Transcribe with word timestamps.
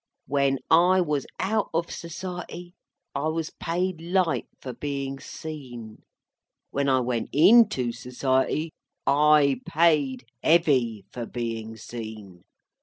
When 0.25 0.57
I 0.71 0.99
was 0.99 1.27
out 1.39 1.69
of 1.75 1.91
Society, 1.91 2.73
I 3.13 3.27
was 3.27 3.51
paid 3.51 4.01
light 4.01 4.47
for 4.59 4.73
being 4.73 5.19
seen. 5.19 6.01
When 6.71 6.89
I 6.89 7.01
went 7.01 7.29
into 7.31 7.91
Society, 7.91 8.71
I 9.05 9.59
paid 9.67 10.25
heavy 10.41 11.05
for 11.11 11.27
being 11.27 11.77
seen. 11.77 12.41